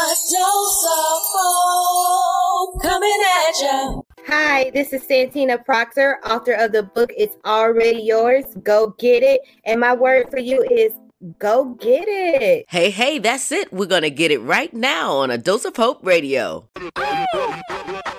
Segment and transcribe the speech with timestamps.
[0.00, 4.06] A dose of hope coming at you.
[4.28, 8.46] Hi, this is Santina Proctor, author of the book It's Already Yours.
[8.62, 9.42] Go get it.
[9.66, 10.92] And my word for you is
[11.38, 12.64] go get it.
[12.70, 13.70] Hey, hey, that's it.
[13.74, 16.66] We're going to get it right now on A Dose of Hope Radio.
[16.76, 17.06] Let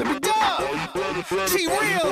[0.05, 0.67] me go.
[1.47, 2.11] T-Real.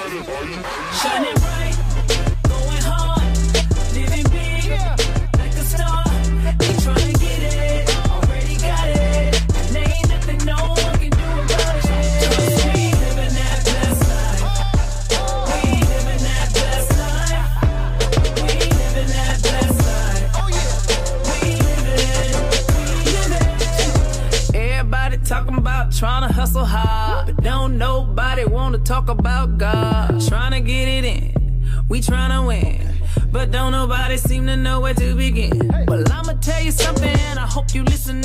[25.99, 30.21] Trying to hustle hard, but don't nobody want to talk about God.
[30.29, 32.87] Trying to get it in, we trying to win,
[33.33, 35.69] but don't nobody seem to know where to begin.
[35.89, 38.23] Well, I'ma tell you something, I hope you listening.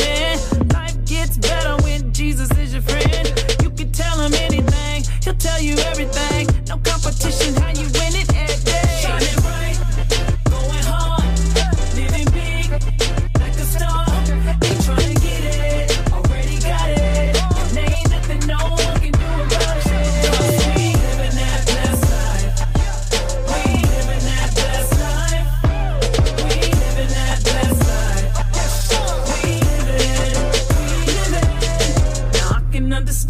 [0.73, 3.27] Life gets better when Jesus is your friend.
[3.61, 6.47] You can tell him anything, he'll tell you everything.
[6.69, 8.34] No competition, how you win it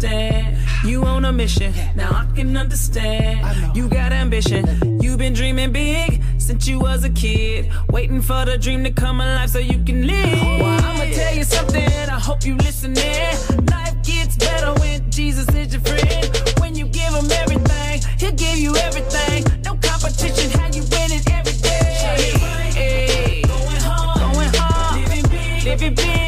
[0.05, 1.73] understand you on a mission.
[1.95, 5.01] Now I can understand you got ambition.
[5.01, 9.19] You've been dreaming big since you was a kid, waiting for the dream to come
[9.21, 10.39] alive so you can live.
[10.41, 11.83] Oh, well, I'ma tell you something.
[11.83, 12.95] I hope you listening.
[13.67, 16.59] Life gets better when Jesus is your friend.
[16.59, 19.43] When you give him everything, he'll give you everything.
[19.63, 22.71] No competition, how you win it every day.
[22.75, 26.24] Hey, Going hard, going hard, living big, living big,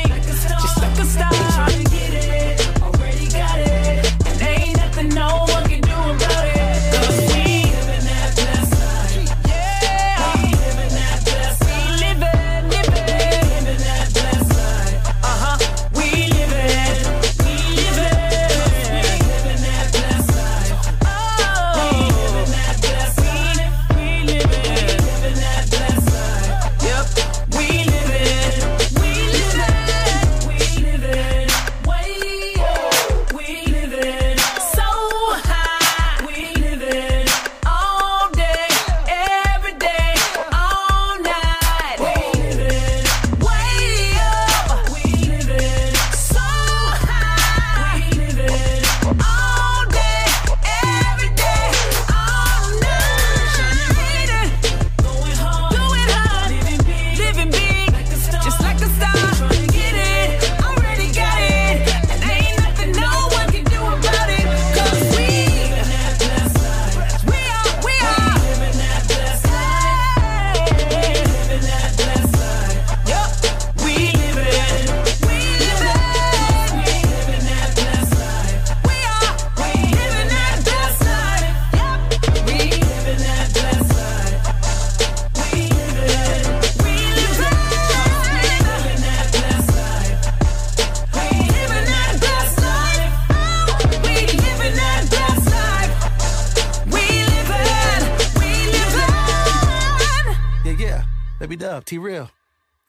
[101.48, 101.86] Let me dub.
[101.86, 102.30] T-Real.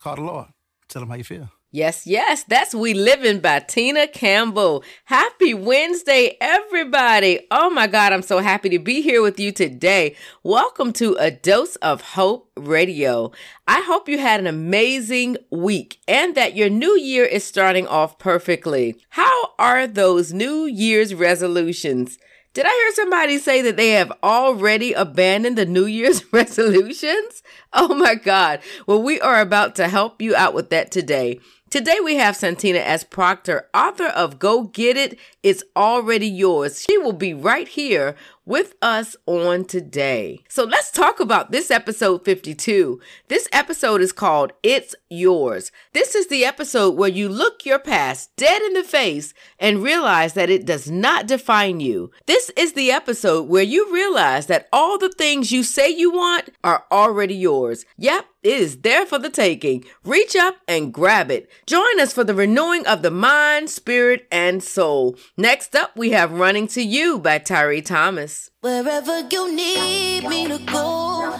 [0.01, 0.47] Call the Lord.
[0.89, 1.49] Tell him how you feel.
[1.71, 4.83] Yes, yes, that's We Living by Tina Campbell.
[5.05, 7.47] Happy Wednesday, everybody.
[7.53, 10.17] Oh my God, I'm so happy to be here with you today.
[10.43, 13.31] Welcome to A Dose of Hope Radio.
[13.69, 18.19] I hope you had an amazing week and that your new year is starting off
[18.19, 18.97] perfectly.
[19.11, 22.19] How are those New Year's resolutions?
[22.59, 27.45] Did I hear somebody say that they have already abandoned the New Year's resolutions?
[27.73, 28.59] Oh my God.
[28.85, 31.39] Well, we are about to help you out with that today.
[31.71, 33.05] Today we have Santina S.
[33.05, 36.83] Proctor, author of Go Get It, It's Already Yours.
[36.89, 38.17] She will be right here
[38.47, 40.41] with us on today.
[40.49, 42.99] So let's talk about this episode 52.
[43.29, 45.71] This episode is called It's Yours.
[45.93, 50.33] This is the episode where you look your past dead in the face and realize
[50.33, 52.11] that it does not define you.
[52.25, 56.49] This is the episode where you realize that all the things you say you want
[56.65, 57.85] are already yours.
[57.99, 59.85] Yep, it is there for the taking.
[60.05, 61.51] Reach up and grab it.
[61.67, 65.17] Join us for the renewing of the mind, spirit, and soul.
[65.37, 68.51] Next up, we have Running to You by Tyree Thomas.
[68.61, 71.33] Wherever you need me to go,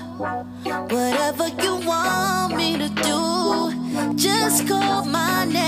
[0.89, 5.68] whatever you want me to do, just call my name.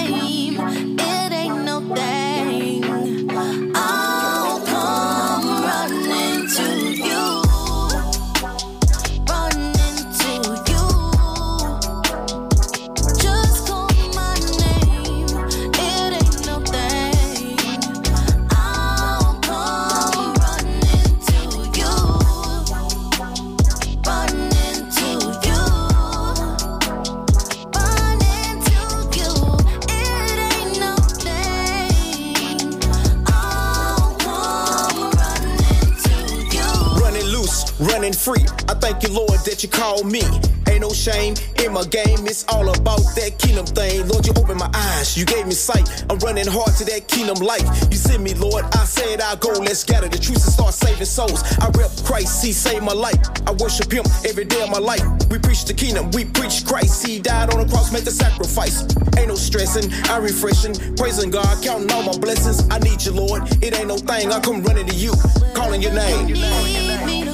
[38.91, 40.23] Thank you, Lord, that you called me.
[40.67, 44.07] Ain't no shame in my game, it's all about that kingdom thing.
[44.09, 46.05] Lord, you opened my eyes, you gave me sight.
[46.11, 47.67] I'm running hard to that kingdom life.
[47.91, 49.51] You send me, Lord, I said I'll go.
[49.51, 51.43] Let's gather the truth and start saving souls.
[51.61, 53.19] I rep Christ, He saved my life.
[53.47, 55.07] I worship Him every day of my life.
[55.31, 57.07] We preach the kingdom, we preach Christ.
[57.07, 58.83] He died on the cross, made the sacrifice.
[59.19, 62.67] Ain't no stressing, I refreshing, praising God, counting all my blessings.
[62.71, 63.43] I need you, Lord.
[63.63, 65.13] It ain't no thing, I come running to you,
[65.55, 67.30] calling your name.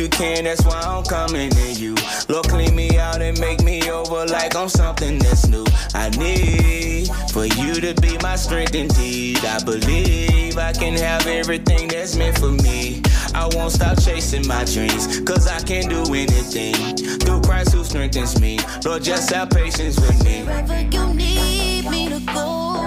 [0.00, 1.94] You can, that's why I'm coming to you.
[2.28, 5.66] Lord, clean me out and make me over like I'm something that's new.
[5.94, 9.44] I need for you to be my strength indeed.
[9.44, 13.02] I believe I can have everything that's meant for me.
[13.34, 18.40] I won't stop chasing my dreams, cause I can do anything through Christ who strengthens
[18.40, 18.58] me.
[18.84, 20.44] Lord, just have patience with me.
[20.44, 22.80] Wherever you need me to go,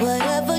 [0.00, 0.57] whatever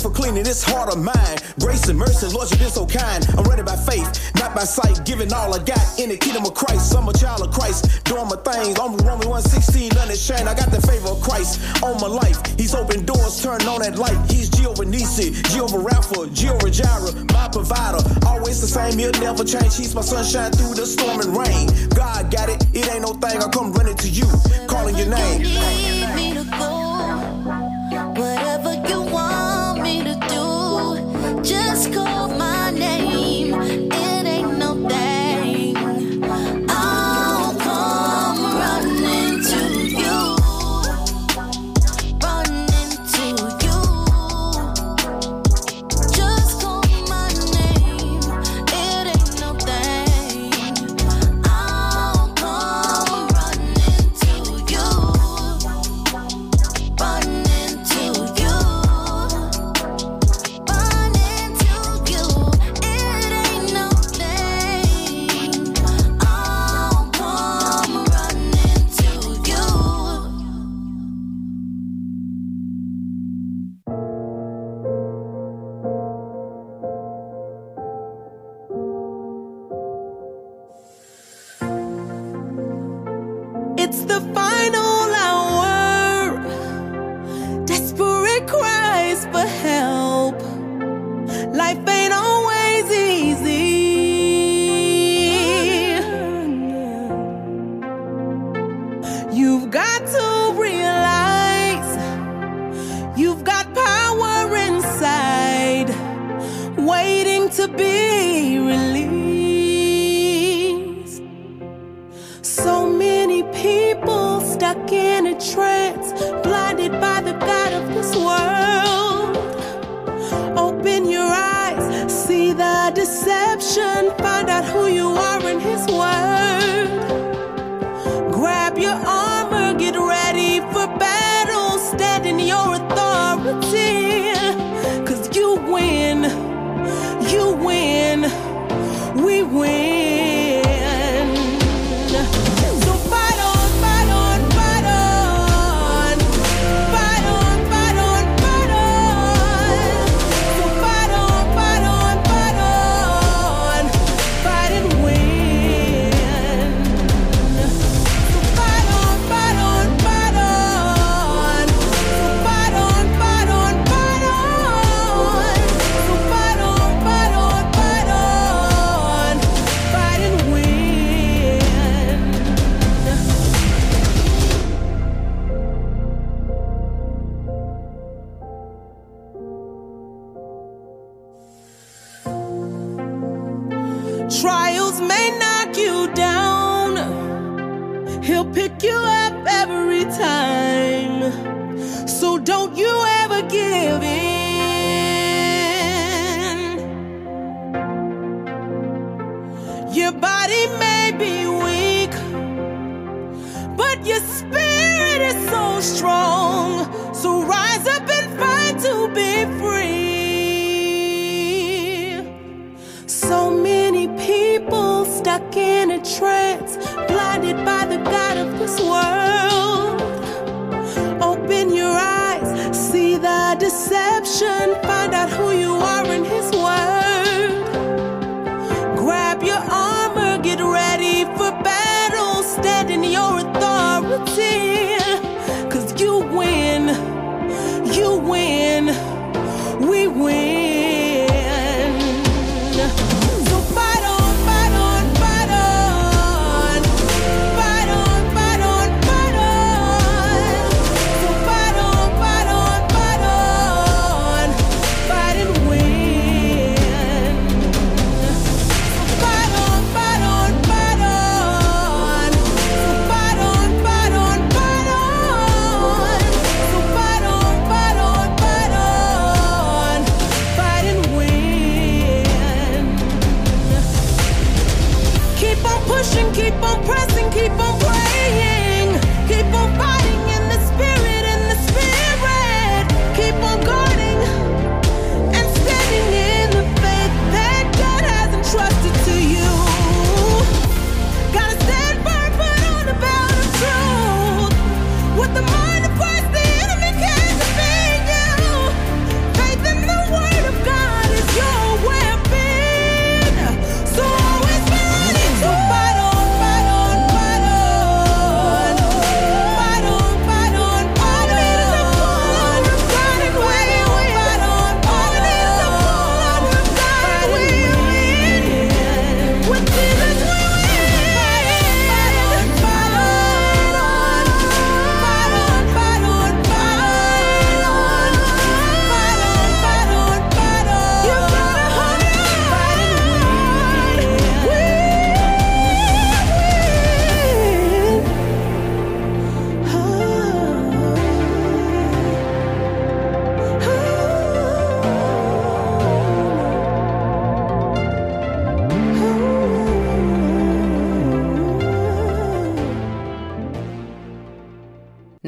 [0.00, 1.36] Thanks for cleaning this heart of mine.
[1.60, 3.20] Grace and mercy, Lord, you've been so kind.
[3.36, 5.04] I'm ready by faith, not by sight.
[5.04, 6.96] Giving all I got in the kingdom of Christ.
[6.96, 8.80] I'm a child of Christ, doing my things.
[8.80, 10.48] I'm Roman 116, unashamed.
[10.48, 12.40] I got the favor of Christ on my life.
[12.56, 14.16] He's opened doors, turned on that light.
[14.32, 18.00] He's Jehovah Nissi, Jehovah Rapha, Jehovah Jireh, my provider.
[18.24, 19.76] Always the same, he'll never change.
[19.76, 21.68] He's my sunshine through the storm and rain.
[21.92, 23.36] God got it, it ain't no thing.
[23.36, 24.24] I come running to you,
[24.66, 25.99] calling your name.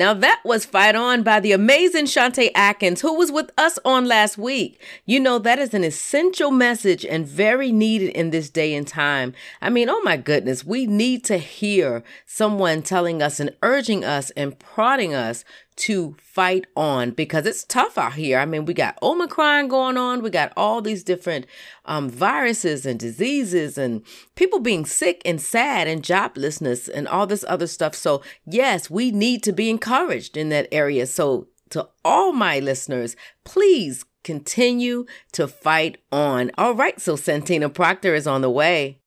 [0.03, 4.05] Now that was Fight On by the amazing Shantae Atkins, who was with us on
[4.07, 4.79] last week.
[5.07, 9.33] You know, that is an essential message and very needed in this day and time.
[9.63, 14.29] I mean, oh my goodness, we need to hear someone telling us and urging us
[14.33, 15.43] and prodding us
[15.75, 18.39] to fight on because it's tough out here.
[18.39, 21.47] I mean, we got Omicron going on, we got all these different
[21.85, 24.03] um, viruses and diseases, and
[24.35, 27.95] people being sick and sad and joblessness and all this other stuff.
[27.95, 31.07] So, yes, we need to be encouraged in that area.
[31.07, 36.51] So, to all my listeners, please continue to fight on.
[36.59, 38.99] All right, so Santina Proctor is on the way.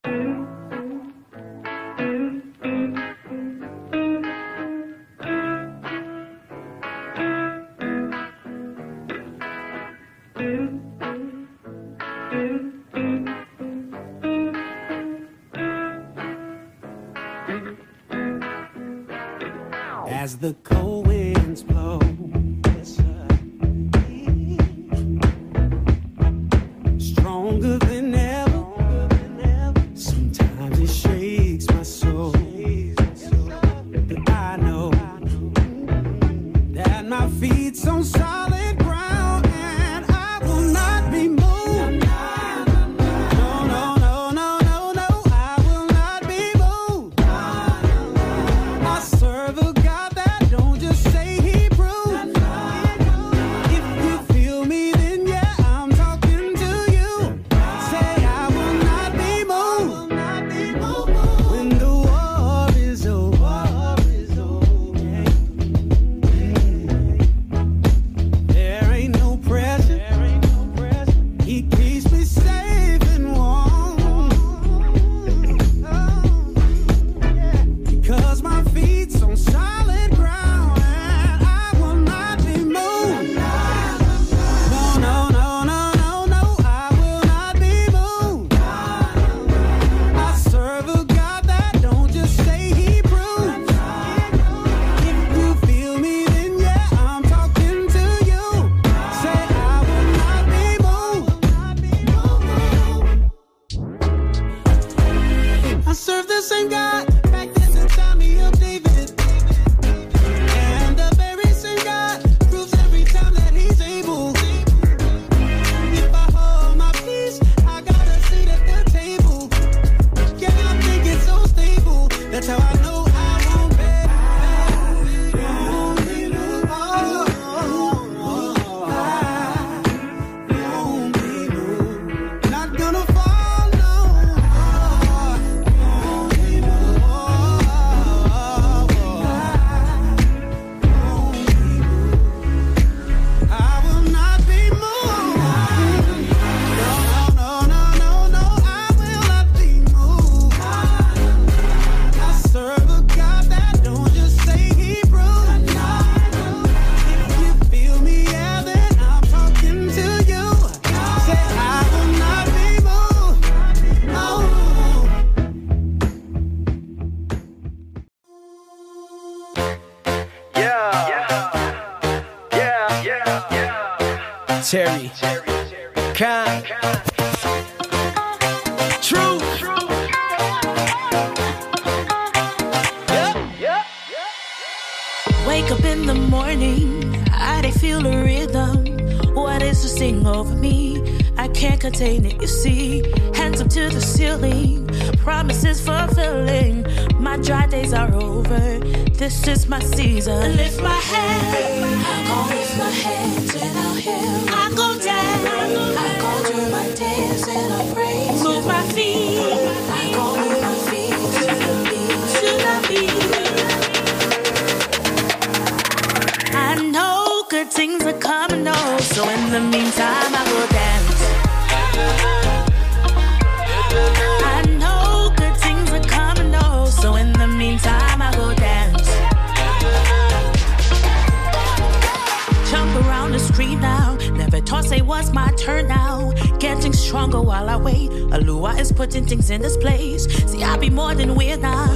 [238.36, 240.26] Alua is putting things in this place.
[240.52, 241.88] See, I be more than now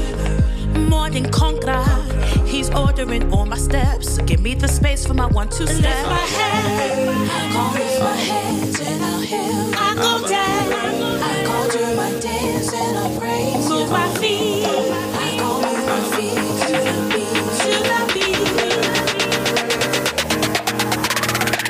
[0.90, 1.84] more than conqueror.
[2.46, 4.18] He's ordering all my steps.
[4.20, 5.84] Give me the space for my one two step.
[5.84, 9.74] Lift my head, I go lift my hands and I'll heal.
[9.76, 10.74] I go down,
[11.22, 13.70] I go do my dance and I praise.
[13.70, 18.38] Move my feet, I go move my feet to the beat, to the beat.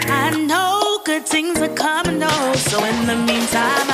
[0.09, 0.11] I
[0.47, 3.88] know good things are coming, oh, so in the meantime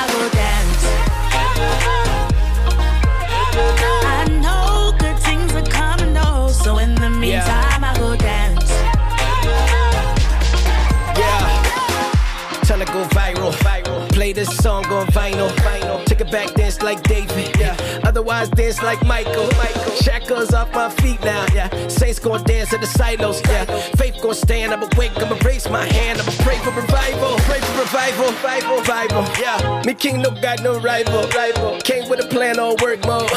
[14.36, 15.48] this song on vinyl.
[15.64, 16.04] vinyl.
[16.04, 17.58] Take it back, dance like David.
[17.58, 17.74] Yeah.
[18.04, 19.48] Otherwise, dance like Michael.
[19.56, 19.92] Michael.
[19.96, 21.46] Shackles off my feet now.
[21.54, 21.70] Yeah.
[21.88, 23.40] Saints gon' dance at the silos.
[23.46, 23.64] Yeah.
[23.96, 24.74] Faith gon' stand.
[24.74, 25.12] I'm awake.
[25.16, 26.20] I'ma raise my hand.
[26.20, 27.36] I'ma pray for revival.
[27.48, 28.26] Pray for revival.
[28.26, 28.76] Revival.
[28.80, 29.24] Revival.
[29.40, 29.82] Yeah.
[29.86, 31.26] Me king no got no rival.
[31.28, 31.80] Rival.
[31.80, 33.32] Came with a plan on work mode.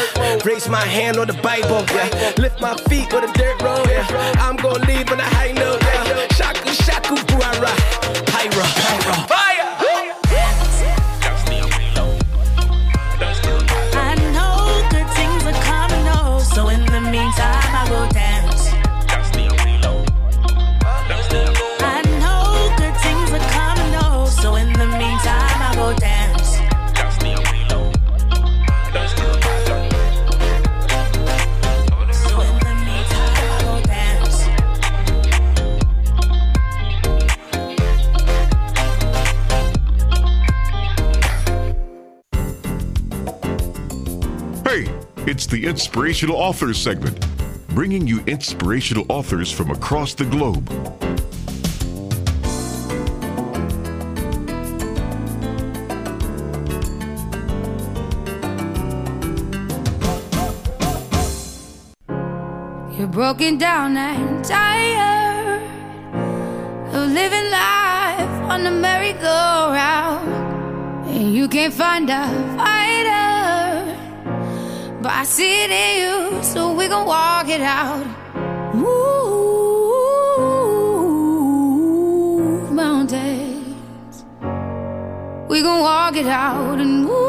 [0.46, 1.82] Raise my hand on the Bible.
[1.96, 2.34] Yeah.
[2.38, 3.88] Lift my feet on the dirt road.
[3.88, 4.06] Yeah.
[4.38, 5.82] I'm gon' leave on a high note.
[5.82, 6.28] Yeah.
[6.36, 7.72] Shaku shaku buara.
[8.32, 8.99] Pyra.
[45.80, 47.26] Inspirational Authors segment,
[47.70, 50.70] bringing you inspirational authors from across the globe.
[62.98, 65.64] You're broken down and tired
[66.94, 70.28] of living life on the merry-go-round,
[71.08, 72.99] and you can't find a fighter.
[75.10, 78.06] But I see it in you, so we gon' walk it out.
[78.76, 78.92] Move
[82.72, 84.24] mountains.
[85.50, 87.29] We gon' walk it out and move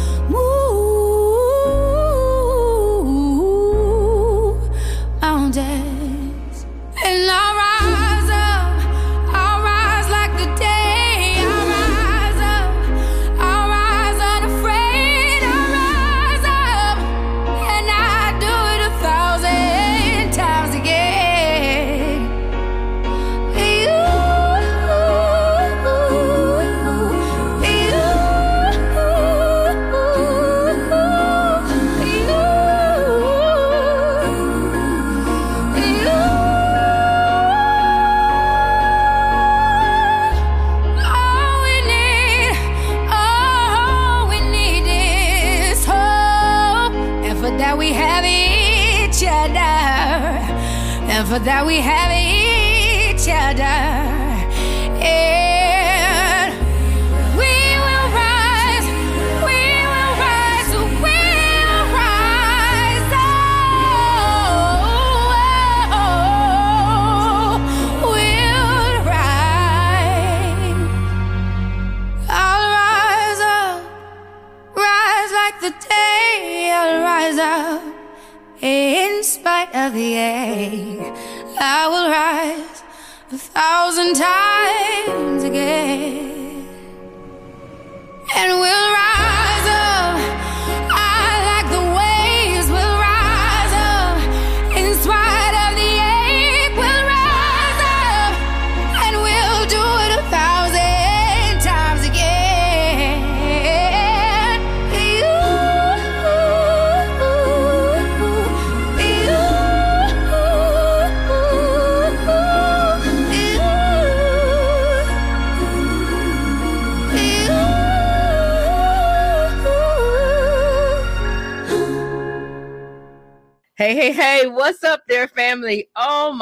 [51.43, 52.00] That we have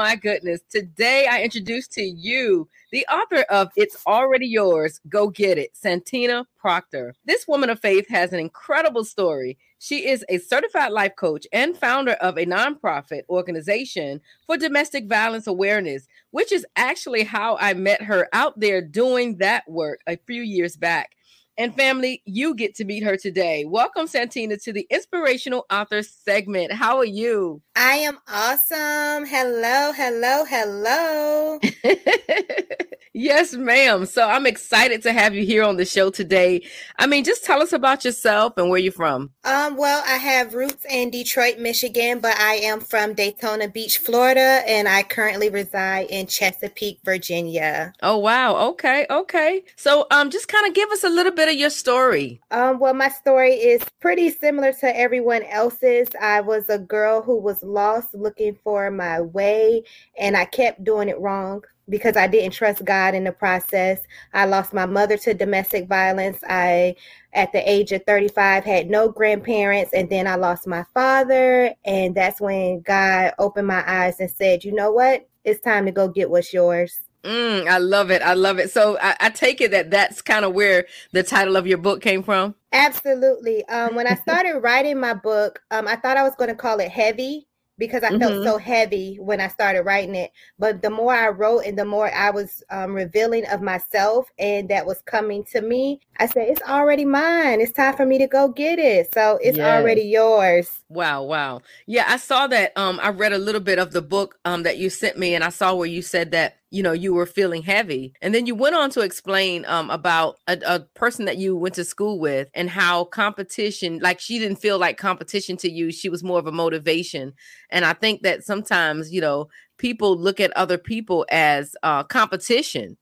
[0.09, 0.61] my goodness.
[0.71, 6.47] Today I introduce to you the author of It's Already Yours, Go Get It, Santina
[6.57, 7.13] Proctor.
[7.25, 9.59] This woman of faith has an incredible story.
[9.77, 15.45] She is a certified life coach and founder of a nonprofit organization for domestic violence
[15.45, 20.41] awareness, which is actually how I met her out there doing that work a few
[20.41, 21.11] years back.
[21.59, 23.65] And family, you get to meet her today.
[23.65, 26.71] Welcome, Santina, to the Inspirational Author segment.
[26.71, 27.61] How are you?
[27.75, 29.25] I am awesome.
[29.25, 31.59] Hello, hello, hello.
[33.13, 34.05] Yes, ma'am.
[34.05, 36.61] So I'm excited to have you here on the show today.
[36.99, 39.31] I mean, just tell us about yourself and where you're from.
[39.43, 44.61] Um, well, I have roots in Detroit, Michigan, but I am from Daytona Beach, Florida,
[44.65, 47.91] and I currently reside in Chesapeake, Virginia.
[48.01, 48.55] Oh, wow.
[48.69, 49.05] Okay.
[49.09, 49.63] Okay.
[49.75, 52.41] So um just kind of give us a little bit your story.
[52.51, 56.09] Um, well, my story is pretty similar to everyone else's.
[56.21, 59.83] I was a girl who was lost looking for my way,
[60.17, 64.01] and I kept doing it wrong because I didn't trust God in the process.
[64.33, 66.39] I lost my mother to domestic violence.
[66.47, 66.95] I,
[67.33, 71.73] at the age of 35, had no grandparents, and then I lost my father.
[71.85, 75.27] And that's when God opened my eyes and said, You know what?
[75.43, 76.95] It's time to go get what's yours.
[77.23, 78.21] Mm, I love it.
[78.21, 78.71] I love it.
[78.71, 82.01] So I, I take it that that's kind of where the title of your book
[82.01, 82.55] came from.
[82.71, 83.65] Absolutely.
[83.67, 86.79] Um, when I started writing my book, um, I thought I was going to call
[86.79, 87.47] it Heavy
[87.79, 88.43] because I felt Mhm.
[88.43, 90.31] so heavy when I started writing it.
[90.59, 94.69] But the more I wrote and the more I was um, revealing of myself and
[94.69, 97.61] that was coming to me, I said, It's already mine.
[97.61, 99.13] It's time for me to go get it.
[99.13, 99.59] So it's Yes.
[99.59, 100.81] already yours.
[100.89, 101.61] Wow, wow.
[101.87, 102.73] Yeah, I saw that.
[102.77, 105.43] Um, I read a little bit of the book um that you sent me, and
[105.43, 108.55] I saw where you said that you know you were feeling heavy, and then you
[108.55, 112.49] went on to explain um about a, a person that you went to school with
[112.55, 116.47] and how competition, like she didn't feel like competition to you, she was more of
[116.47, 117.33] a motivation.
[117.71, 122.97] And I think that sometimes you know people look at other people as uh competition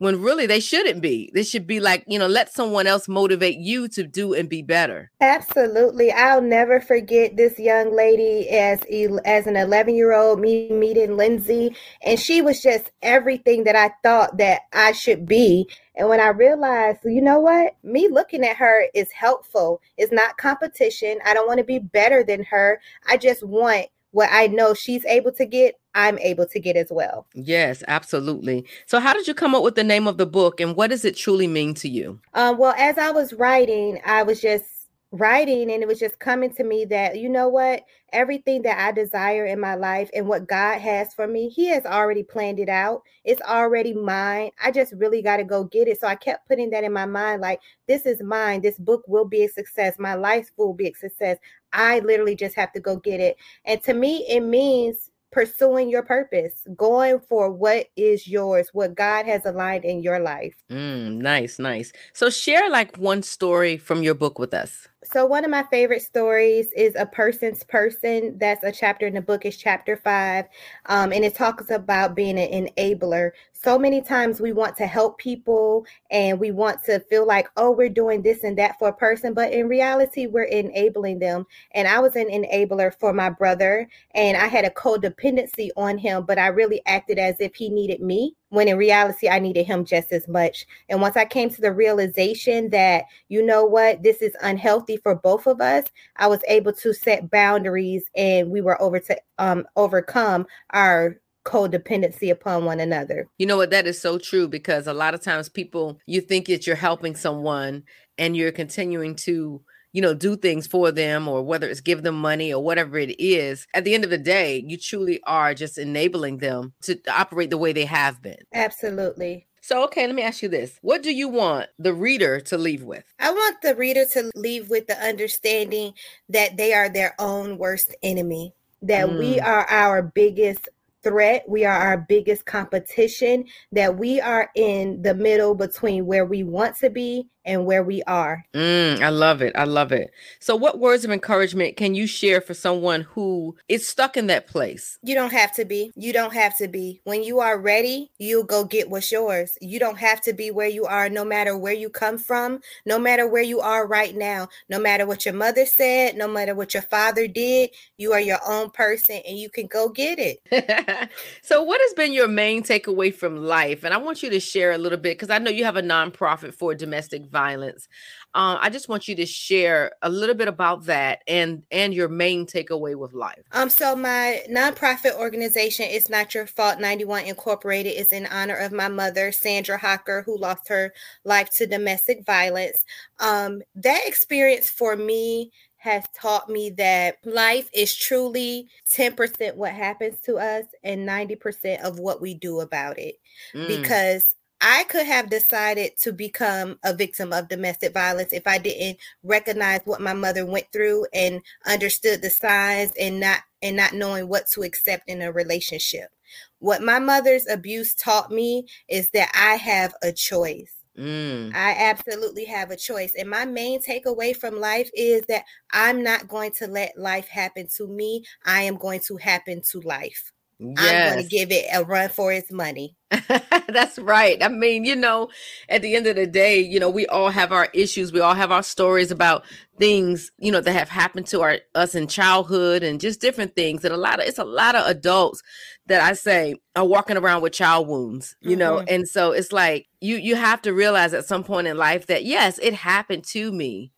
[0.00, 1.30] when really they shouldn't be.
[1.34, 4.62] They should be like you know let someone else motivate you to do and be
[4.62, 5.10] better.
[5.20, 6.10] Absolutely.
[6.10, 8.80] I'll never forget this young lady as
[9.24, 13.92] as an 11 year old me meeting Lindsay and she was just everything that I
[14.02, 15.68] thought that I should be.
[15.94, 17.76] And when I realized, you know what?
[17.82, 19.82] Me looking at her is helpful.
[19.98, 21.18] It's not competition.
[21.26, 22.80] I don't want to be better than her.
[23.06, 26.88] I just want what I know she's able to get, I'm able to get as
[26.90, 27.26] well.
[27.34, 28.64] Yes, absolutely.
[28.86, 31.04] So, how did you come up with the name of the book and what does
[31.04, 32.20] it truly mean to you?
[32.34, 34.69] Um, well, as I was writing, I was just
[35.12, 38.92] writing and it was just coming to me that, you know what, everything that I
[38.92, 42.68] desire in my life and what God has for me, He has already planned it
[42.68, 43.02] out.
[43.24, 44.50] It's already mine.
[44.62, 46.00] I just really got to go get it.
[46.00, 48.60] So I kept putting that in my mind like, this is mine.
[48.60, 49.96] This book will be a success.
[49.98, 51.38] My life will be a success.
[51.72, 53.36] I literally just have to go get it.
[53.64, 59.26] And to me, it means pursuing your purpose, going for what is yours, what God
[59.26, 60.56] has aligned in your life.
[60.70, 61.92] Mm, nice, nice.
[62.12, 64.88] So, share like one story from your book with us.
[65.02, 68.36] So one of my favorite stories is a person's person.
[68.38, 69.46] That's a chapter in the book.
[69.46, 70.44] is chapter five,
[70.86, 73.30] um, and it talks about being an enabler.
[73.54, 77.70] So many times we want to help people and we want to feel like, oh,
[77.70, 81.46] we're doing this and that for a person, but in reality, we're enabling them.
[81.74, 86.26] And I was an enabler for my brother, and I had a codependency on him,
[86.26, 89.84] but I really acted as if he needed me when in reality I needed him
[89.84, 90.66] just as much.
[90.88, 95.14] And once I came to the realization that, you know what, this is unhealthy for
[95.14, 95.84] both of us,
[96.16, 102.30] I was able to set boundaries and we were over to um overcome our codependency
[102.30, 103.26] upon one another.
[103.38, 103.70] You know what?
[103.70, 107.16] That is so true because a lot of times people, you think that you're helping
[107.16, 107.84] someone
[108.18, 112.14] and you're continuing to you know, do things for them or whether it's give them
[112.20, 115.78] money or whatever it is, at the end of the day, you truly are just
[115.78, 118.38] enabling them to operate the way they have been.
[118.54, 119.46] Absolutely.
[119.62, 120.78] So, okay, let me ask you this.
[120.80, 123.04] What do you want the reader to leave with?
[123.18, 125.92] I want the reader to leave with the understanding
[126.30, 129.44] that they are their own worst enemy, that we Mm.
[129.44, 130.68] are our biggest
[131.02, 136.42] threat, we are our biggest competition, that we are in the middle between where we
[136.42, 138.44] want to be and where we are.
[138.54, 139.54] Mm, I love it.
[139.56, 140.10] I love it.
[140.40, 144.46] So, what words of encouragement can you share for someone who is stuck in that
[144.46, 144.98] place?
[145.02, 145.90] You don't have to be.
[145.96, 147.00] You don't have to be.
[147.04, 149.56] When you are ready, you'll go get what's yours.
[149.60, 152.98] You don't have to be where you are, no matter where you come from, no
[152.98, 156.74] matter where you are right now, no matter what your mother said, no matter what
[156.74, 157.70] your father did.
[157.96, 160.40] You are your own person and you can go get it.
[161.42, 163.84] so, what has been your main takeaway from life?
[163.84, 165.82] And I want you to share a little bit because I know you have a
[165.82, 167.88] nonprofit for domestic violence.
[168.32, 172.08] Uh, I just want you to share a little bit about that and and your
[172.08, 173.42] main takeaway with life.
[173.52, 178.70] Um, so my nonprofit organization It's Not Your Fault 91 Incorporated is in honor of
[178.70, 180.92] my mother, Sandra Hocker, who lost her
[181.24, 182.84] life to domestic violence.
[183.18, 185.50] Um, that experience for me
[185.80, 191.98] has taught me that life is truly 10% what happens to us and 90% of
[191.98, 193.14] what we do about it.
[193.54, 193.66] Mm.
[193.66, 198.98] Because I could have decided to become a victim of domestic violence if I didn't
[199.22, 204.28] recognize what my mother went through and understood the signs and not and not knowing
[204.28, 206.10] what to accept in a relationship.
[206.58, 210.74] What my mother's abuse taught me is that I have a choice.
[210.98, 211.54] Mm.
[211.54, 213.14] I absolutely have a choice.
[213.16, 217.68] And my main takeaway from life is that I'm not going to let life happen
[217.76, 218.24] to me.
[218.44, 220.32] I am going to happen to life.
[220.60, 220.74] I'm
[221.14, 222.96] going to give it a run for its money.
[223.68, 224.42] That's right.
[224.42, 225.28] I mean, you know,
[225.68, 228.12] at the end of the day, you know, we all have our issues.
[228.12, 229.44] We all have our stories about
[229.78, 233.84] things, you know, that have happened to our us in childhood and just different things.
[233.84, 235.42] And a lot of it's a lot of adults
[235.86, 238.76] that I say are walking around with child wounds, you know.
[238.78, 238.84] Mhm.
[238.88, 242.24] And so it's like you you have to realize at some point in life that
[242.24, 243.92] yes, it happened to me,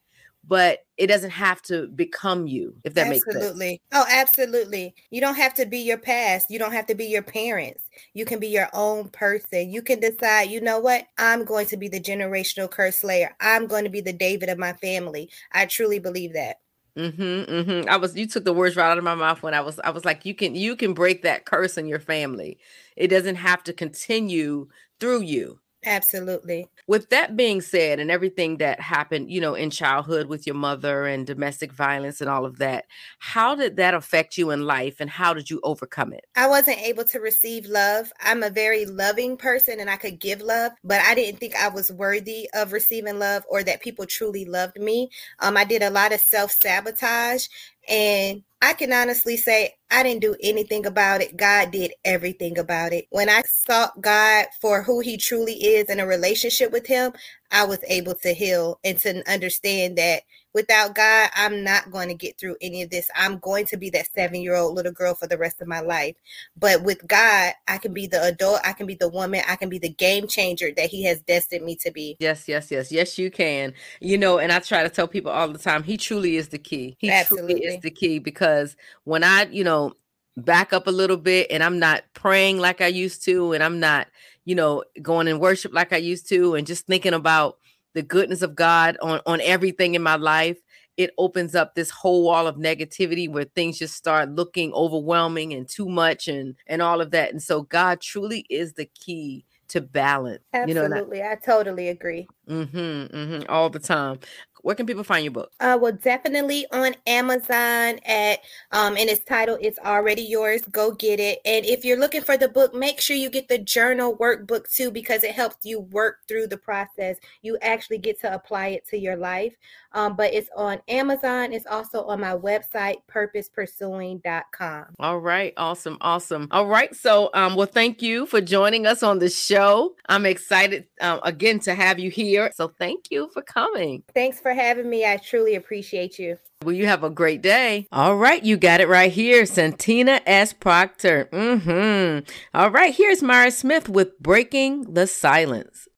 [0.46, 3.34] but it doesn't have to become you, if that makes sense.
[3.34, 3.82] absolutely.
[3.90, 4.94] Oh, absolutely.
[5.10, 6.48] You don't have to be your past.
[6.48, 7.82] You don't have to be your parents.
[8.14, 9.72] You can be your own person.
[9.72, 11.08] You can decide, you know what?
[11.18, 13.34] I'm going to be the generational curse slayer.
[13.40, 15.28] I'm going to be the David of my family.
[15.50, 16.60] I truly believe that.
[16.96, 17.88] Mm-hmm, mm-hmm.
[17.88, 19.90] I was you took the words right out of my mouth when I was I
[19.90, 22.58] was like you can you can break that curse in your family.
[22.96, 24.68] It doesn't have to continue
[25.00, 25.58] through you.
[25.84, 26.68] Absolutely.
[26.86, 31.06] With that being said, and everything that happened, you know, in childhood with your mother
[31.06, 32.86] and domestic violence and all of that,
[33.18, 36.24] how did that affect you in life and how did you overcome it?
[36.36, 38.12] I wasn't able to receive love.
[38.20, 41.68] I'm a very loving person and I could give love, but I didn't think I
[41.68, 45.10] was worthy of receiving love or that people truly loved me.
[45.40, 47.48] Um, I did a lot of self sabotage
[47.88, 51.36] and I can honestly say I didn't do anything about it.
[51.36, 53.06] God did everything about it.
[53.10, 57.12] When I sought God for who He truly is in a relationship with Him,
[57.50, 60.22] I was able to heal and to understand that
[60.54, 63.10] without God, I'm not going to get through any of this.
[63.14, 65.80] I'm going to be that seven year old little girl for the rest of my
[65.80, 66.16] life.
[66.56, 69.68] But with God, I can be the adult, I can be the woman, I can
[69.68, 72.16] be the game changer that He has destined me to be.
[72.18, 72.92] Yes, yes, yes.
[72.92, 73.74] Yes, you can.
[74.00, 76.58] You know, and I try to tell people all the time, he truly is the
[76.58, 76.96] key.
[76.98, 79.94] He truly is the key because when I, you know,
[80.36, 83.80] back up a little bit and I'm not praying like I used to and I'm
[83.80, 84.08] not,
[84.44, 87.58] you know, going in worship like I used to and just thinking about
[87.94, 90.58] the goodness of God on on everything in my life,
[90.96, 95.68] it opens up this whole wall of negativity where things just start looking overwhelming and
[95.68, 97.30] too much and and all of that.
[97.30, 100.42] And so God truly is the key to balance.
[100.66, 101.22] You know, Absolutely.
[101.22, 102.28] I totally agree.
[102.48, 104.20] mm-hmm, mm-hmm, all the time.
[104.62, 105.52] Where can people find your book?
[105.60, 111.20] Uh, well, definitely on Amazon at um, and its title "It's Already Yours." Go get
[111.20, 111.40] it.
[111.44, 114.90] And if you're looking for the book, make sure you get the journal workbook too,
[114.90, 117.16] because it helps you work through the process.
[117.42, 119.54] You actually get to apply it to your life.
[119.94, 121.52] Um, but it's on Amazon.
[121.52, 124.84] It's also on my website, purposepursuing.com.
[124.98, 126.48] All right, awesome, awesome.
[126.50, 129.94] All right, so um, well, thank you for joining us on the show.
[130.08, 132.50] I'm excited um, again to have you here.
[132.54, 134.02] So thank you for coming.
[134.14, 135.04] Thanks for having me.
[135.04, 136.38] I truly appreciate you.
[136.62, 137.88] Well, you have a great day.
[137.90, 139.46] All right, you got it right here.
[139.46, 140.52] Santina S.
[140.52, 141.28] Proctor.
[141.32, 142.30] Mm-hmm.
[142.54, 145.88] All right, here's Myra Smith with Breaking the Silence.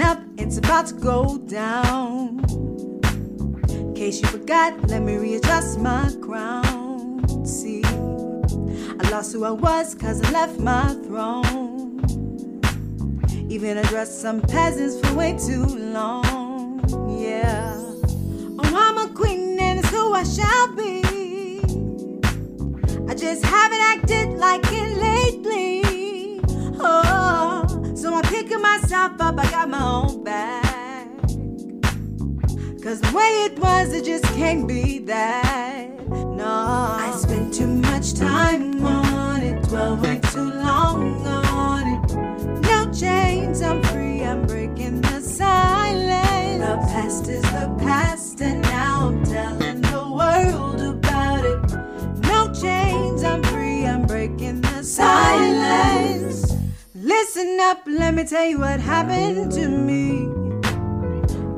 [0.00, 2.38] Up, it's about to go down.
[3.68, 7.44] In case you forgot, let me readjust my crown.
[7.44, 12.00] See, I lost who I was cause I left my throne.
[13.48, 16.80] Even addressed some peasants for way too long.
[17.20, 17.74] Yeah.
[17.76, 21.02] Oh, I'm a queen and it's who I shall be.
[23.10, 25.67] I just haven't acted like it lately.
[28.80, 31.08] Myself up, I got my own back.
[32.82, 36.08] Cause the way it was, it just can't be that.
[36.08, 42.62] No, I spent too much time on it, dwell way too long on it.
[42.62, 44.07] No chains, I'm free,
[57.38, 60.26] Listen up, let me tell you what happened to me.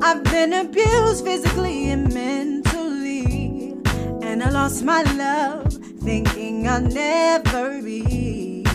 [0.02, 3.72] I've been abused physically and mentally,
[4.20, 5.72] and I lost my love,
[6.02, 8.66] thinking I'll never be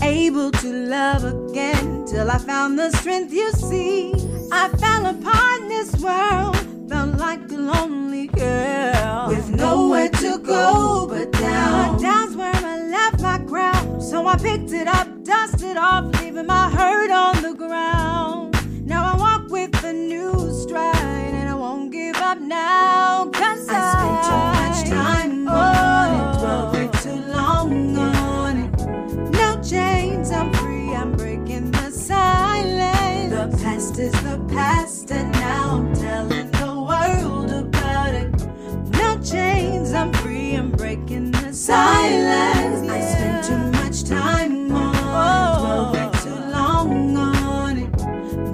[0.00, 4.14] able to love again till I found the strength you see.
[4.50, 6.56] I fell in this world,
[6.88, 12.00] felt like a lonely girl with nowhere to go but down.
[12.00, 16.70] Down's where I left my crown, so I picked it up, dusted off, leaving my
[16.70, 18.56] hurt on the ground.
[18.86, 23.26] Now I walk with a new stride, and I won't give up now.
[23.32, 26.40] Cause I, spent too much time on it, oh.
[26.40, 29.30] dwell way too long on it.
[29.32, 33.30] No chains, I'm free, I'm breaking the silence.
[33.30, 36.57] The past is the past, and now I'm telling
[39.30, 42.88] chains, I'm free, I'm breaking the silence.
[42.88, 45.00] I spent too much time on it,
[45.60, 47.90] dwell way too long on it.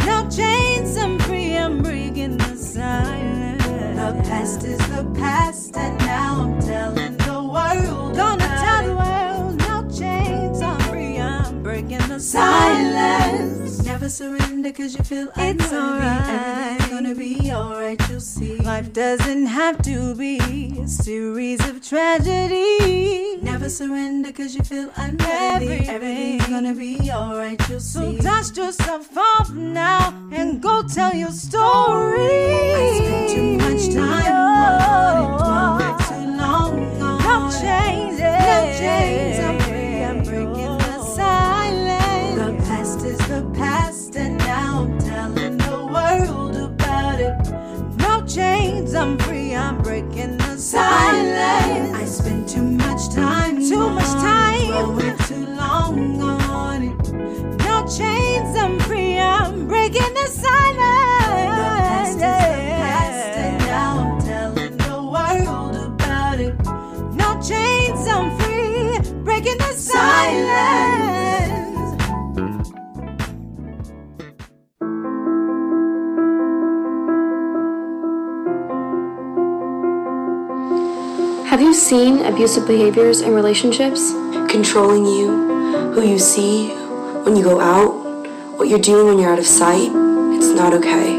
[0.04, 3.64] No chains, I'm free, I'm breaking the silence.
[3.64, 8.16] The past is the past, and now I'm telling the world.
[8.16, 13.63] Gonna tell the world, no chains, I'm free, I'm breaking the silence.
[14.04, 16.28] Never surrender cause you feel it's alright.
[16.28, 18.58] Everything's gonna be alright, you'll see.
[18.58, 20.36] Life doesn't have to be
[20.78, 23.38] a series of tragedy.
[23.40, 25.88] Never surrender cause you feel unworthy.
[25.88, 28.18] Everything's gonna be alright, you'll see.
[28.18, 32.03] So dust yourself off now and go tell your story.
[81.94, 84.10] Seen abusive behaviors in relationships?
[84.50, 86.70] Controlling you, who you see
[87.22, 87.92] when you go out
[88.58, 89.92] What you're doing when you're out of sight,
[90.36, 91.14] it's not okay.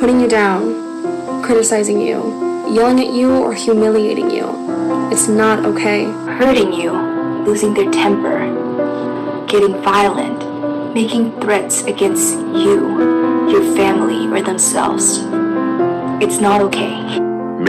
[0.00, 2.16] Putting you down, criticizing you,
[2.74, 4.46] yelling at you, or humiliating you,
[5.12, 6.04] it's not okay.
[6.40, 6.92] hurting you,
[7.44, 8.38] losing their temper,
[9.46, 12.32] getting violent, making threats against
[12.64, 15.18] you, your family, or themselves.
[16.24, 17.20] It's not okay.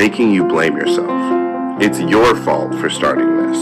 [0.04, 1.45] making you blame yourself.
[1.78, 3.58] It's your fault for starting this.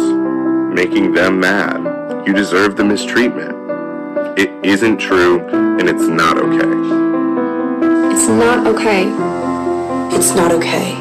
[0.76, 2.28] Making them mad.
[2.28, 3.54] You deserve the mistreatment.
[4.38, 6.62] It isn't true, and it's not okay.
[8.14, 9.10] It's not okay.
[10.16, 10.94] It's not okay.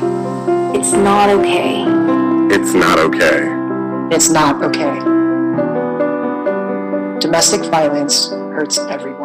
[0.75, 1.85] It's not okay.
[2.55, 3.47] It's not okay.
[4.11, 4.99] It's not okay.
[7.21, 9.22] Domestic violence hurts everyone.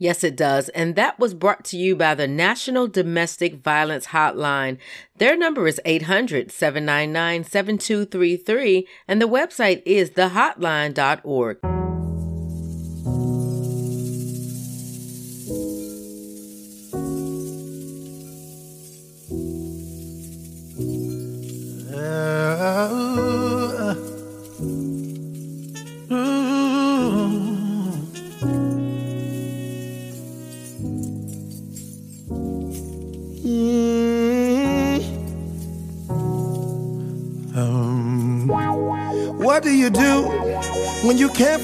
[0.00, 0.70] Yes, it does.
[0.70, 4.78] And that was brought to you by the National Domestic Violence Hotline.
[5.18, 11.79] Their number is 800 799 7233, and the website is thehotline.org.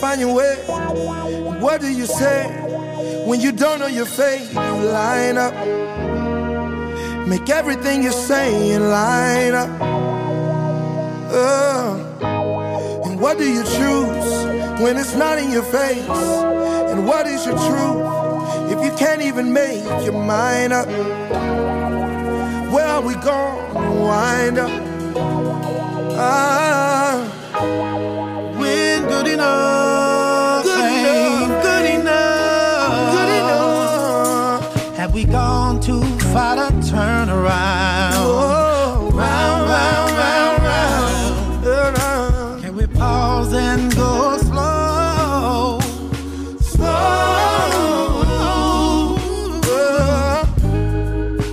[0.07, 0.54] find your way?
[1.59, 2.40] What do you say
[3.26, 4.48] when you don't know your fate?
[4.52, 5.54] You line up,
[7.26, 9.70] make everything you're saying line up.
[11.42, 11.88] Uh,
[13.07, 14.28] and what do you choose
[14.82, 16.09] when it's not in your face?
[16.90, 18.02] And what is your truth
[18.72, 20.86] if you can't even make your mind up?
[22.72, 24.70] Where are we gonna wind up?
[26.18, 26.76] Ah, when
[36.37, 38.14] too far to turn around?
[38.16, 41.66] Oh, round, round, round, round.
[41.66, 42.59] Uh-huh.
[42.61, 45.80] Can we pause and go slow?
[46.61, 47.57] Slow.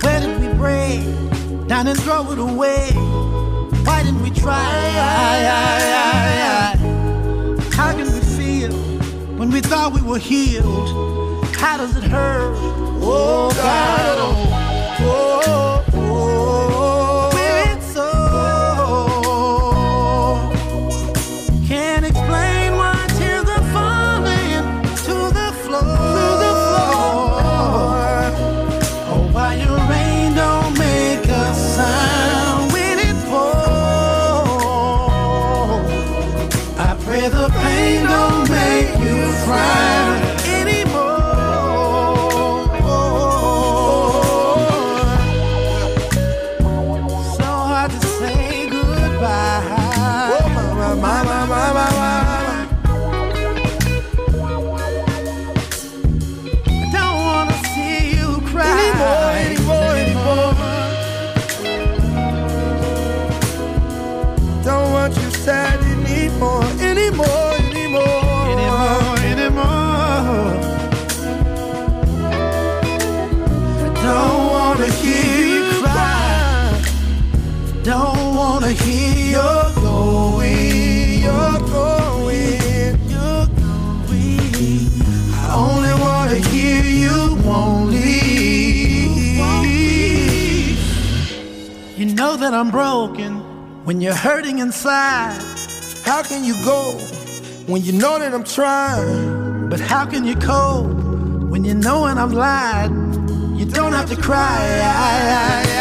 [0.02, 1.02] Where did we break?
[1.68, 2.90] Down and throw it away.
[3.84, 4.60] Why didn't we try?
[7.72, 8.72] How can we feel
[9.38, 10.88] when we thought we were healed?
[11.56, 12.54] How does it hurt?
[13.06, 14.53] Oh God, oh,
[92.54, 93.40] That I'm broken
[93.84, 95.42] when you're hurting inside.
[96.04, 96.92] How can you go
[97.66, 99.68] when you know that I'm trying?
[99.68, 100.86] But how can you cope
[101.50, 102.92] when you know when I'm lied?
[103.58, 104.60] You don't have to cry.
[105.66, 105.73] Oh,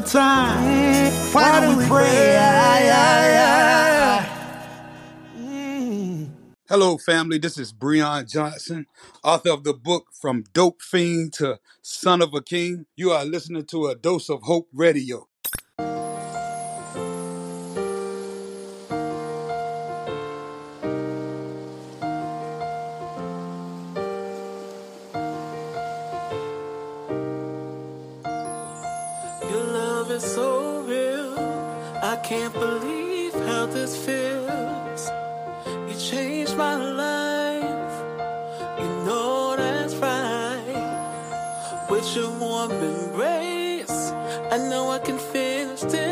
[0.00, 1.12] there's no better time?
[1.32, 2.38] Why do we pray?
[6.68, 7.38] Hello, family.
[7.38, 8.86] This is Breon Johnson,
[9.22, 12.86] author of the book From Dope Fiend to Son of a King.
[12.96, 15.28] You are listening to a Dose of Hope Radio.
[32.32, 35.02] Can't believe how this feels.
[35.86, 37.94] You changed my life.
[38.80, 41.86] You know that's right.
[41.90, 44.12] With your warm embrace,
[44.50, 46.11] I know I can finish this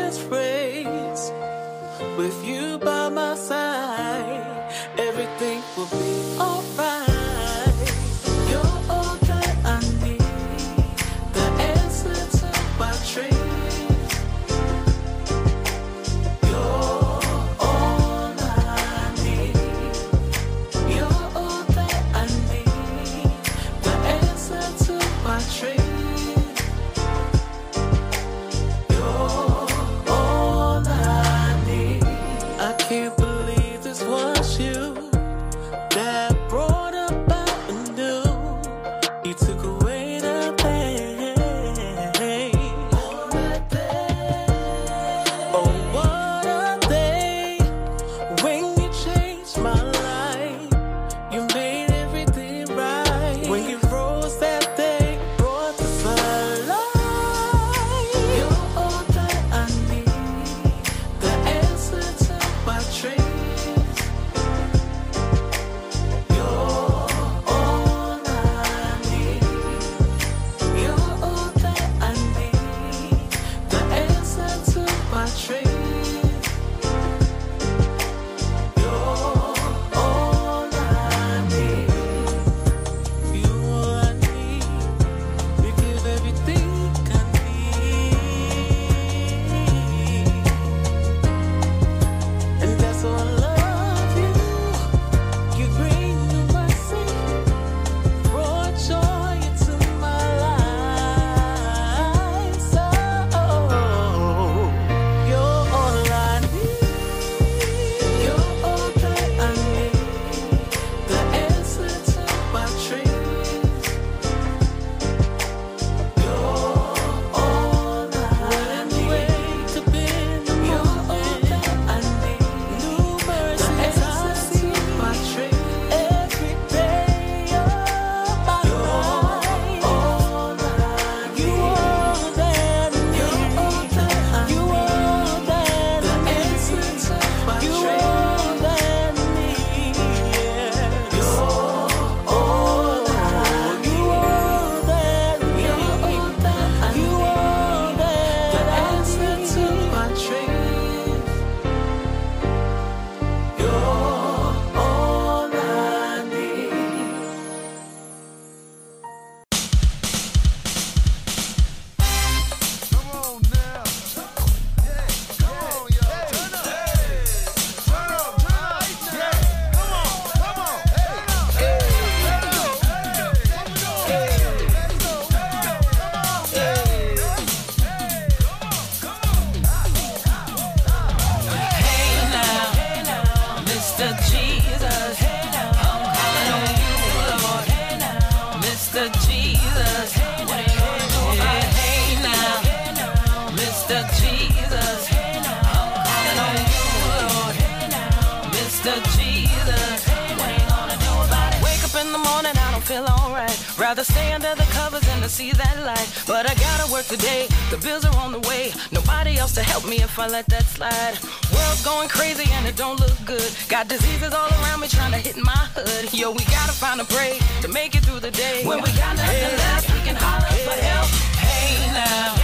[210.21, 211.17] I let that slide.
[211.51, 213.49] World's going crazy and it don't look good.
[213.69, 216.13] Got diseases all around me trying to hit my hood.
[216.13, 218.61] Yo, we gotta find a break to make it through the day.
[218.63, 221.09] When we got nothing left, we can holler for help.
[221.41, 222.37] Hey now,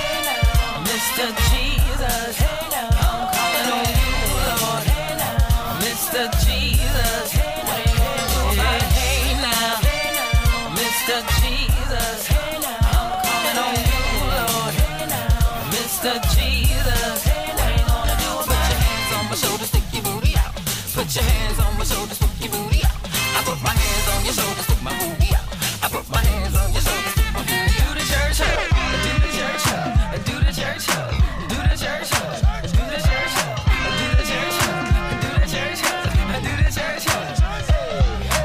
[0.90, 1.30] Mr.
[1.54, 2.67] Jesus, I'm
[21.08, 22.92] Put your hands on my shoulders, stick your booty out.
[23.32, 25.48] I put my hands on your shoulders, stick my booty out.
[25.80, 27.80] I put my hands on your shoulders, stick my booty out.
[27.80, 28.60] Do the church hug,
[29.08, 29.96] do the church hug,
[30.28, 31.16] do the church hug,
[31.48, 32.44] do the church hug,
[32.76, 33.56] do the church hug,
[33.96, 34.84] do the church hug,
[35.24, 36.12] do the church hug,
[36.44, 37.32] do the church hug.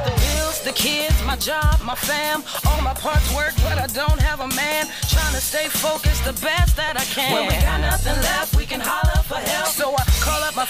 [0.07, 2.47] The bills, the kids, my job, my fam.
[2.71, 4.87] All my parts work, but I don't have a man.
[5.11, 7.35] Trying to stay focused the best that I can.
[7.35, 8.52] When we got nothing left,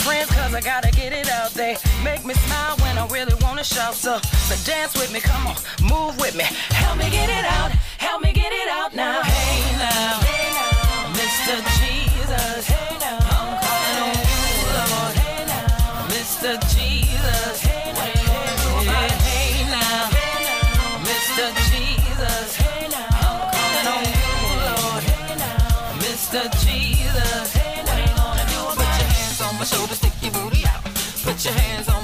[0.02, 1.50] friends cause I gotta get it out.
[1.52, 3.94] They make me smile when I really wanna shout.
[3.94, 6.44] So, so dance with me, come on, move with me.
[6.82, 9.22] Help me get it out, help me get it out now.
[9.22, 10.62] Hey now, Mr.
[11.18, 11.56] Mr.
[11.78, 12.66] Jesus.
[12.66, 13.18] Hey now.
[13.30, 14.14] I'm calling on
[14.50, 15.14] you, Lord.
[15.16, 16.06] Hey now.
[16.08, 16.76] Mr.
[16.76, 17.01] Jesus.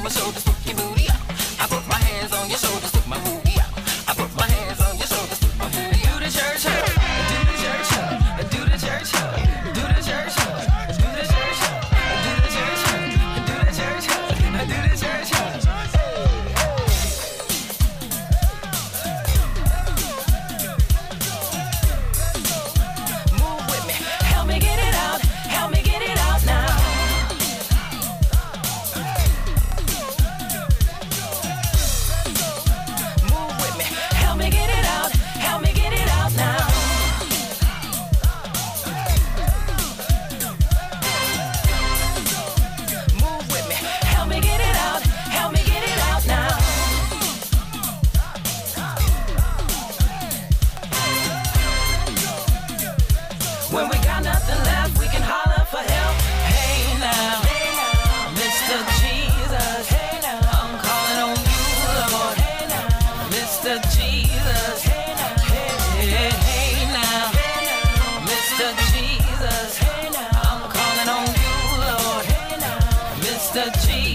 [0.08, 0.57] My shoulders,
[73.58, 74.07] now, Mr.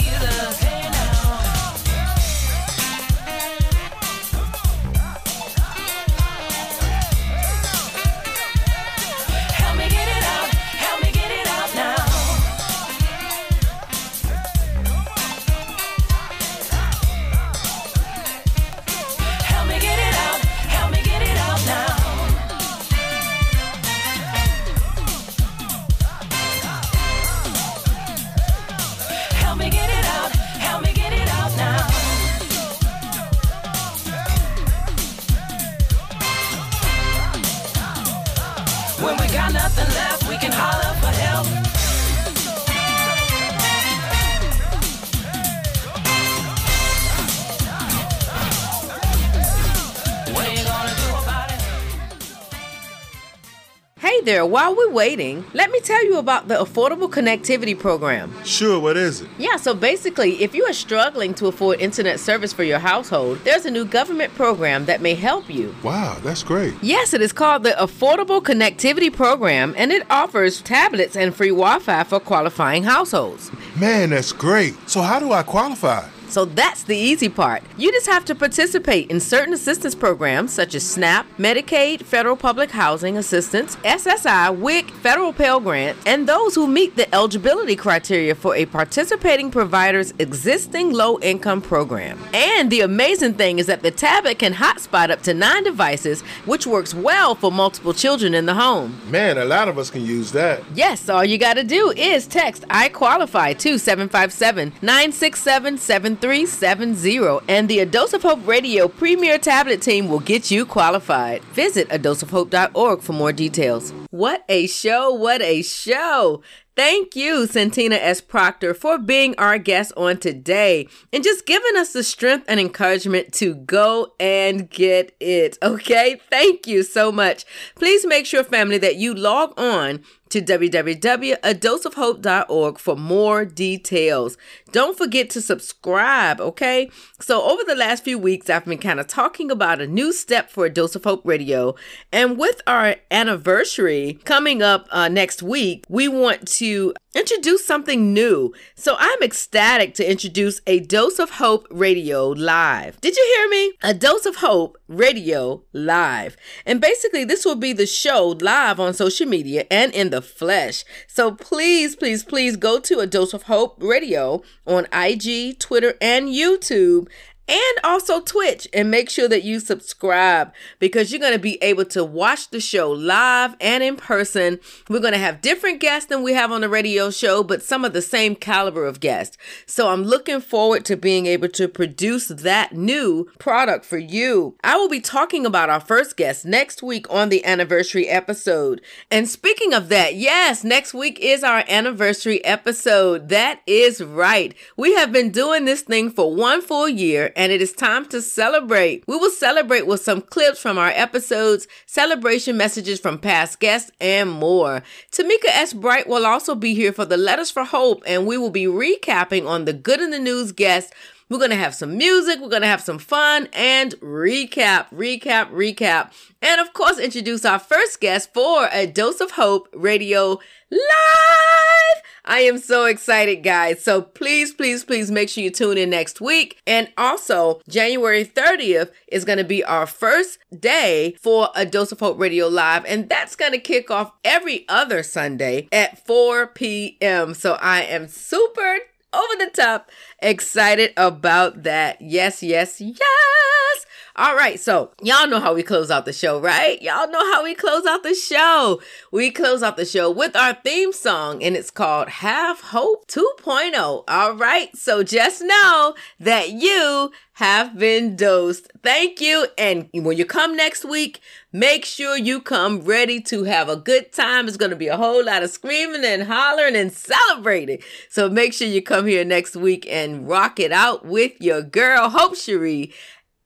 [54.54, 58.32] while we're waiting, let me tell you about the Affordable Connectivity Program.
[58.46, 59.30] Sure, what is it?
[59.40, 63.66] Yeah, so basically, if you are struggling to afford internet service for your household, there's
[63.66, 65.74] a new government program that may help you.
[65.82, 66.76] Wow, that's great.
[66.84, 71.80] Yes, it is called the Affordable Connectivity Program, and it offers tablets and free Wi
[71.80, 73.50] Fi for qualifying households.
[73.76, 74.76] Man, that's great.
[74.88, 76.08] So, how do I qualify?
[76.34, 77.62] So that's the easy part.
[77.78, 82.72] You just have to participate in certain assistance programs such as SNAP, Medicaid, Federal Public
[82.72, 88.56] Housing Assistance, SSI, WIC, Federal Pell Grant, and those who meet the eligibility criteria for
[88.56, 92.18] a participating provider's existing low income program.
[92.34, 96.66] And the amazing thing is that the tablet can hotspot up to nine devices, which
[96.66, 99.00] works well for multiple children in the home.
[99.12, 100.64] Man, a lot of us can use that.
[100.74, 105.78] Yes, all you got to do is text I qualify to 757 967
[106.24, 111.44] 7370, and the A Dose of Hope Radio Premier Tablet team will get you qualified.
[111.52, 113.92] Visit adoseofhope.org for more details.
[114.10, 115.12] What a show!
[115.12, 116.42] What a show!
[116.78, 118.22] Thank you, Santina S.
[118.22, 123.34] Proctor, for being our guest on today and just giving us the strength and encouragement
[123.34, 125.58] to go and get it.
[125.62, 127.46] Okay, thank you so much.
[127.76, 130.04] Please make sure, family, that you log on
[130.34, 134.36] to www.adoseofhope.org for more details.
[134.72, 136.90] Don't forget to subscribe, okay?
[137.20, 140.50] So, over the last few weeks, I've been kind of talking about a new step
[140.50, 141.76] for A Dose of Hope Radio.
[142.12, 148.54] And with our anniversary coming up uh, next week, we want to introduce something new.
[148.76, 153.00] So, I'm ecstatic to introduce A Dose of Hope Radio Live.
[153.02, 153.74] Did you hear me?
[153.84, 156.36] A Dose of Hope Radio Live.
[156.66, 160.84] And basically, this will be the show live on social media and in the flesh.
[161.08, 166.28] So please, please, please go to A Dose of Hope Radio on IG, Twitter, and
[166.28, 167.08] YouTube.
[167.46, 171.84] And also Twitch, and make sure that you subscribe because you're going to be able
[171.86, 174.62] to watch the show live and in person.
[174.88, 177.84] We're going to have different guests than we have on the radio show, but some
[177.84, 179.38] of the same caliber of guests.
[179.66, 184.56] So I'm looking forward to being able to produce that new product for you.
[184.64, 188.82] I will be talking about our first guest next week on the anniversary episode.
[189.12, 193.28] And speaking of that, yes, next week is our anniversary episode.
[193.28, 194.56] That is right.
[194.78, 198.22] We have been doing this thing for one full year and it is time to
[198.22, 199.04] celebrate.
[199.08, 204.32] We will celebrate with some clips from our episodes, celebration messages from past guests, and
[204.32, 204.84] more.
[205.12, 205.74] Tamika S.
[205.74, 209.48] Bright will also be here for the Letters for Hope, and we will be recapping
[209.48, 210.92] on the Good in the News guests
[211.34, 215.50] we're going to have some music, we're going to have some fun, and recap, recap,
[215.50, 216.12] recap.
[216.44, 220.38] And of course, introduce our first guest for A Dose of Hope Radio
[220.70, 222.04] Live.
[222.24, 223.84] I am so excited, guys.
[223.84, 226.62] So please, please, please make sure you tune in next week.
[226.68, 232.00] And also, January 30th is going to be our first day for A Dose of
[232.00, 232.86] Hope Radio Live.
[232.86, 237.34] And that's going to kick off every other Sunday at 4 p.m.
[237.34, 238.78] So I am super
[239.14, 239.90] over the top
[240.20, 242.02] excited about that.
[242.02, 243.86] Yes, yes, yes.
[244.16, 246.80] All right, so y'all know how we close out the show, right?
[246.84, 248.80] Y'all know how we close out the show.
[249.12, 254.04] We close out the show with our theme song, and it's called Have Hope 2.0.
[254.08, 258.72] All right, so just know that you have been dosed.
[258.84, 259.48] Thank you.
[259.58, 261.20] And when you come next week,
[261.52, 264.48] make sure you come ready to have a good time.
[264.48, 267.80] It's going to be a whole lot of screaming and hollering and celebrating.
[268.10, 272.10] So make sure you come here next week and rock it out with your girl,
[272.10, 272.94] Hope Cherie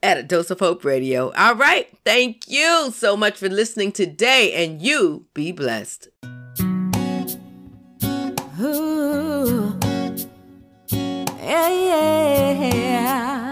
[0.03, 1.31] at a dose of hope radio.
[1.33, 1.87] All right.
[2.05, 6.09] Thank you so much for listening today and you be blessed.
[8.59, 9.77] Ooh.
[11.47, 13.46] Yeah, yeah.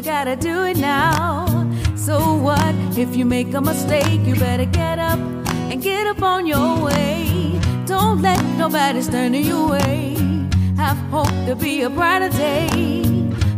[0.00, 1.46] Gotta do it, gotta do it now.
[1.96, 4.20] So what if you make a mistake?
[4.26, 5.18] You better get up
[5.70, 7.60] and get up on your way.
[7.86, 10.16] Don't let nobody stand in your way.
[10.76, 12.70] Have hope to be a brighter day.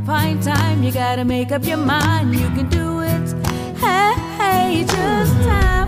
[0.07, 2.34] Find time, you gotta make up your mind.
[2.34, 3.34] You can do it.
[3.78, 5.88] Hey, hey, just have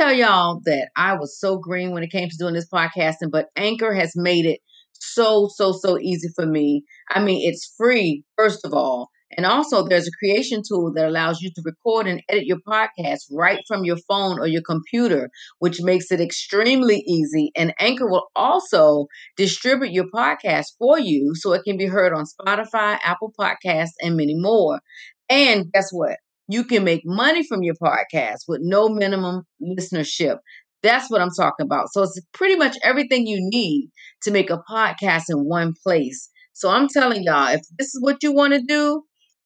[0.00, 3.48] tell y'all that I was so green when it came to doing this podcasting, but
[3.54, 4.60] Anchor has made it
[4.94, 6.84] so, so, so easy for me.
[7.10, 9.10] I mean, it's free, first of all.
[9.36, 13.20] And also, there's a creation tool that allows you to record and edit your podcast
[13.30, 17.52] right from your phone or your computer, which makes it extremely easy.
[17.54, 22.24] And Anchor will also distribute your podcast for you so it can be heard on
[22.24, 24.80] Spotify, Apple Podcasts, and many more.
[25.28, 26.16] And guess what?
[26.50, 30.38] You can make money from your podcast with no minimum listenership.
[30.82, 31.92] That's what I'm talking about.
[31.92, 33.88] So it's pretty much everything you need
[34.22, 36.28] to make a podcast in one place.
[36.52, 39.04] So I'm telling y'all, if this is what you want to do,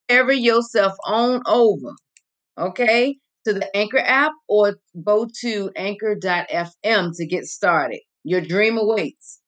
[0.08, 1.92] carry yourself on over,
[2.58, 8.00] okay, to the Anchor app or go to anchor.fm to get started.
[8.22, 9.40] Your dream awaits.